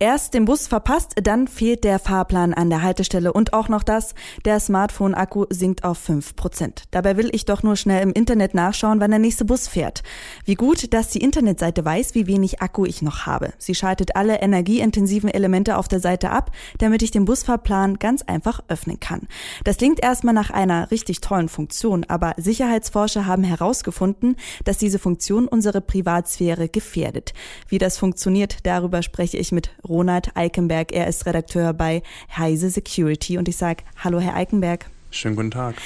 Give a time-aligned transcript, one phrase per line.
[0.00, 4.14] Erst den Bus verpasst, dann fehlt der Fahrplan an der Haltestelle und auch noch das,
[4.44, 6.84] der Smartphone-Akku sinkt auf 5%.
[6.92, 10.04] Dabei will ich doch nur schnell im Internet nachschauen, wann der nächste Bus fährt.
[10.44, 13.52] Wie gut, dass die Internetseite weiß, wie wenig Akku ich noch habe.
[13.58, 18.60] Sie schaltet alle energieintensiven Elemente auf der Seite ab, damit ich den Busfahrplan ganz einfach
[18.68, 19.26] öffnen kann.
[19.64, 25.48] Das klingt erstmal nach einer richtig tollen Funktion, aber Sicherheitsforscher haben herausgefunden, dass diese Funktion
[25.48, 27.32] unsere Privatsphäre gefährdet.
[27.66, 30.92] Wie das funktioniert, darüber spreche ich mit Ronald Eikenberg.
[30.92, 32.02] Er ist Redakteur bei
[32.36, 34.90] Heise Security und ich sage Hallo, Herr Eikenberg.
[35.10, 35.76] Schönen guten Tag.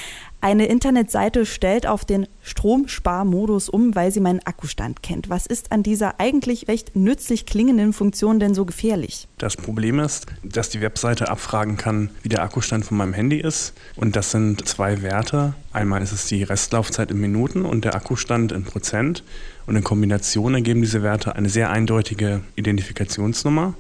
[0.45, 5.31] Eine Internetseite stellt auf den Stromsparmodus um, weil sie meinen Akkustand kennt.
[5.31, 9.29] Was ist an dieser eigentlich recht nützlich klingenden Funktion denn so gefährlich?
[9.39, 13.75] Das Problem ist, dass die Webseite abfragen kann, wie der Akkustand von meinem Handy ist.
[13.95, 15.55] Und das sind zwei Werte.
[15.73, 19.23] Einmal ist es die Restlaufzeit in Minuten und der Akkustand in Prozent.
[19.67, 23.75] Und in Kombination ergeben diese Werte eine sehr eindeutige Identifikationsnummer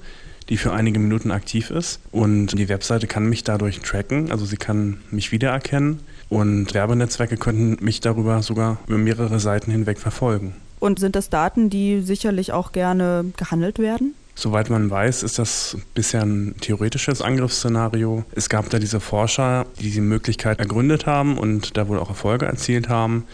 [0.48, 2.00] die für einige Minuten aktiv ist.
[2.10, 6.00] Und die Webseite kann mich dadurch tracken, also sie kann mich wiedererkennen
[6.32, 10.54] und Werbenetzwerke könnten mich darüber sogar über mehrere Seiten hinweg verfolgen.
[10.80, 14.14] Und sind das Daten, die sicherlich auch gerne gehandelt werden?
[14.34, 18.24] Soweit man weiß, ist das bisher ein theoretisches Angriffsszenario.
[18.34, 22.46] Es gab da diese Forscher, die diese Möglichkeit ergründet haben und da wohl auch Erfolge
[22.46, 23.24] erzielt haben.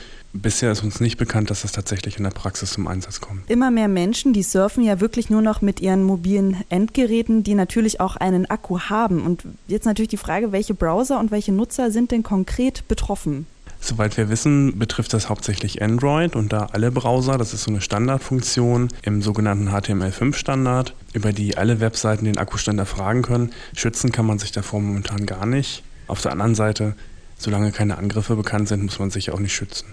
[0.41, 3.51] Bisher ist uns nicht bekannt, dass das tatsächlich in der Praxis zum Einsatz kommt.
[3.51, 8.01] Immer mehr Menschen, die surfen ja wirklich nur noch mit ihren mobilen Endgeräten, die natürlich
[8.01, 9.23] auch einen Akku haben.
[9.23, 13.47] Und jetzt natürlich die Frage, welche Browser und welche Nutzer sind denn konkret betroffen?
[13.81, 17.37] Soweit wir wissen, betrifft das hauptsächlich Android und da alle Browser.
[17.37, 23.23] Das ist so eine Standardfunktion im sogenannten HTML5-Standard, über die alle Webseiten den Akkustand erfragen
[23.23, 23.51] können.
[23.75, 25.83] Schützen kann man sich davor momentan gar nicht.
[26.07, 26.95] Auf der anderen Seite,
[27.39, 29.87] solange keine Angriffe bekannt sind, muss man sich auch nicht schützen.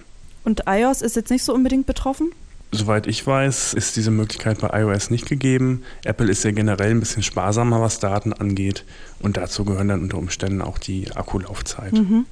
[0.45, 2.31] Und iOS ist jetzt nicht so unbedingt betroffen?
[2.71, 5.83] Soweit ich weiß, ist diese Möglichkeit bei iOS nicht gegeben.
[6.03, 8.83] Apple ist ja generell ein bisschen sparsamer, was Daten angeht.
[9.19, 11.93] Und dazu gehören dann unter Umständen auch die Akkulaufzeit.
[11.93, 12.25] Mhm.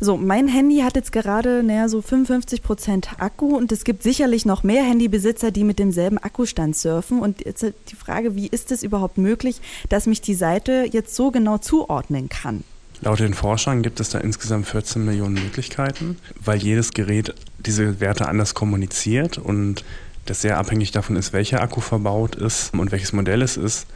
[0.00, 4.46] So, mein Handy hat jetzt gerade naja, so 55 Prozent Akku und es gibt sicherlich
[4.46, 7.20] noch mehr Handybesitzer, die mit demselben Akkustand surfen.
[7.20, 11.30] Und jetzt die Frage, wie ist es überhaupt möglich, dass mich die Seite jetzt so
[11.30, 12.62] genau zuordnen kann?
[13.00, 18.26] Laut den Forschern gibt es da insgesamt 14 Millionen Möglichkeiten, weil jedes Gerät diese Werte
[18.28, 19.84] anders kommuniziert und
[20.26, 23.86] das sehr abhängig davon ist, welcher Akku verbaut ist und welches Modell es ist.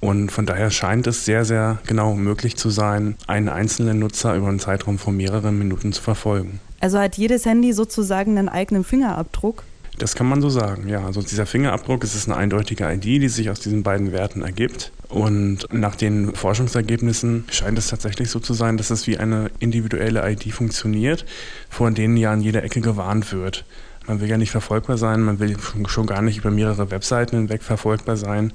[0.00, 4.48] Und von daher scheint es sehr, sehr genau möglich zu sein, einen einzelnen Nutzer über
[4.48, 6.60] einen Zeitraum von mehreren Minuten zu verfolgen.
[6.80, 9.64] Also hat jedes Handy sozusagen einen eigenen Fingerabdruck?
[10.00, 11.04] Das kann man so sagen, ja.
[11.04, 14.92] Also dieser Fingerabdruck es ist eine eindeutige ID, die sich aus diesen beiden Werten ergibt.
[15.10, 20.26] Und nach den Forschungsergebnissen scheint es tatsächlich so zu sein, dass es wie eine individuelle
[20.26, 21.26] ID funktioniert,
[21.68, 23.66] vor denen ja an jeder Ecke gewarnt wird.
[24.06, 27.62] Man will ja nicht verfolgbar sein, man will schon gar nicht über mehrere Webseiten hinweg
[27.62, 28.54] verfolgbar sein.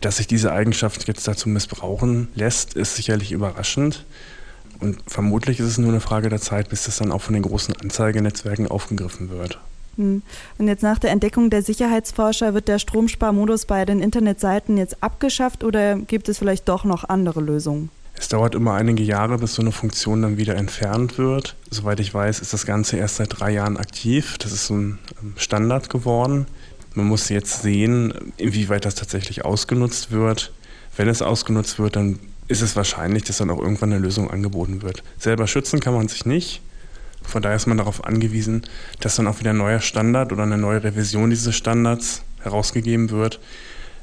[0.00, 4.04] Dass sich diese Eigenschaft jetzt dazu missbrauchen lässt, ist sicherlich überraschend.
[4.78, 7.42] Und vermutlich ist es nur eine Frage der Zeit, bis das dann auch von den
[7.42, 9.58] großen Anzeigenetzwerken aufgegriffen wird.
[9.96, 10.22] Und
[10.58, 15.96] jetzt nach der Entdeckung der Sicherheitsforscher wird der Stromsparmodus bei den Internetseiten jetzt abgeschafft oder
[15.96, 17.90] gibt es vielleicht doch noch andere Lösungen?
[18.18, 21.54] Es dauert immer einige Jahre, bis so eine Funktion dann wieder entfernt wird.
[21.70, 24.38] Soweit ich weiß, ist das Ganze erst seit drei Jahren aktiv.
[24.38, 26.46] Das ist so ein ähm, Standard geworden.
[26.94, 30.52] Man muss jetzt sehen, inwieweit das tatsächlich ausgenutzt wird.
[30.96, 32.18] Wenn es ausgenutzt wird, dann
[32.48, 35.02] ist es wahrscheinlich, dass dann auch irgendwann eine Lösung angeboten wird.
[35.18, 36.62] Selber schützen kann man sich nicht.
[37.26, 38.62] Von daher ist man darauf angewiesen,
[39.00, 43.40] dass dann auch wieder ein neuer Standard oder eine neue Revision dieses Standards herausgegeben wird,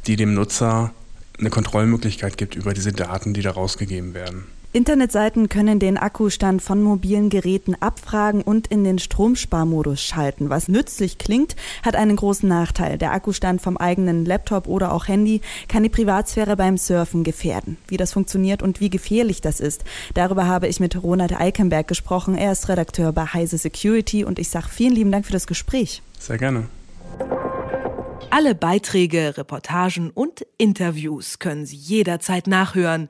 [0.08, 0.92] die dem Nutzer
[1.40, 4.46] eine Kontrollmöglichkeit gibt über diese Daten, die da rausgegeben werden.
[4.76, 10.50] Internetseiten können den Akkustand von mobilen Geräten abfragen und in den Stromsparmodus schalten.
[10.50, 12.98] Was nützlich klingt, hat einen großen Nachteil.
[12.98, 17.78] Der Akkustand vom eigenen Laptop oder auch Handy kann die Privatsphäre beim Surfen gefährden.
[17.88, 19.84] Wie das funktioniert und wie gefährlich das ist,
[20.16, 22.36] darüber habe ich mit Ronald Eikenberg gesprochen.
[22.36, 26.02] Er ist Redakteur bei Heise Security und ich sage vielen lieben Dank für das Gespräch.
[26.18, 26.64] Sehr gerne.
[28.32, 33.10] Alle Beiträge, Reportagen und Interviews können Sie jederzeit nachhören